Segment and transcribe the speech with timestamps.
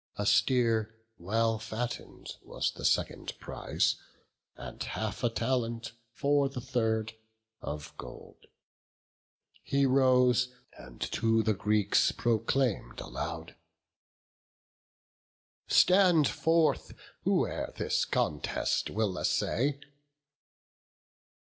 [0.15, 3.97] A steer, well fatten'd, was the second prize,
[4.55, 7.13] And half a talent, for the third,
[7.61, 8.47] of gold.
[9.61, 13.55] He rose, and to the Greeks proclaim'd aloud,
[15.67, 16.93] "Stand forth,
[17.23, 19.79] whoe'er this contest will essay."